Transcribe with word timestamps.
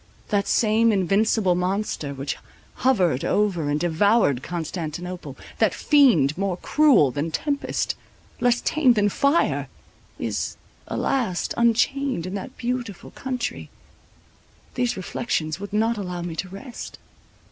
—That 0.29 0.47
same 0.47 0.91
invincible 0.91 1.53
monster, 1.53 2.11
which 2.11 2.35
hovered 2.77 3.23
over 3.23 3.69
and 3.69 3.79
devoured 3.79 4.41
Constantinople—that 4.41 5.75
fiend 5.75 6.35
more 6.35 6.57
cruel 6.57 7.11
than 7.11 7.29
tempest, 7.29 7.93
less 8.39 8.61
tame 8.61 8.93
than 8.93 9.09
fire, 9.09 9.67
is, 10.17 10.57
alas, 10.87 11.49
unchained 11.55 12.25
in 12.25 12.33
that 12.33 12.57
beautiful 12.57 13.11
country—these 13.11 14.97
reflections 14.97 15.59
would 15.59 15.71
not 15.71 15.99
allow 15.99 16.23
me 16.23 16.35
to 16.35 16.49
rest. 16.49 16.97